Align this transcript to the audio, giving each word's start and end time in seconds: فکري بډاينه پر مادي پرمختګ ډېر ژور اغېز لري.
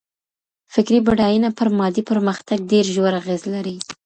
فکري 0.73 0.99
بډاينه 1.05 1.49
پر 1.57 1.67
مادي 1.77 2.03
پرمختګ 2.11 2.57
ډېر 2.71 2.85
ژور 2.93 3.13
اغېز 3.21 3.41
لري. 3.53 3.75